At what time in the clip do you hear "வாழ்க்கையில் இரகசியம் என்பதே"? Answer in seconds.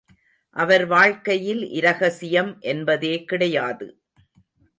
0.85-3.23